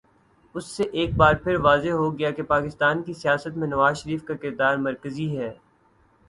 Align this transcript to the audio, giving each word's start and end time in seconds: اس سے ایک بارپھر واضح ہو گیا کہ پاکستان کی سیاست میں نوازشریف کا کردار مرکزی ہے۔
اس 0.55 0.65
سے 0.67 0.83
ایک 0.83 1.13
بارپھر 1.15 1.55
واضح 1.59 1.89
ہو 1.91 2.09
گیا 2.19 2.31
کہ 2.31 2.43
پاکستان 2.43 3.03
کی 3.03 3.13
سیاست 3.13 3.57
میں 3.57 3.67
نوازشریف 3.67 4.23
کا 4.23 4.33
کردار 4.35 4.77
مرکزی 4.79 5.37
ہے۔ 5.37 5.53